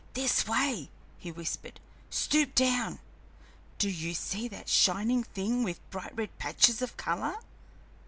[0.15, 1.79] "This way," he whispered.
[2.09, 2.97] "Stoop down.
[3.77, 7.35] Do you see that shining thing with bright red patches of color?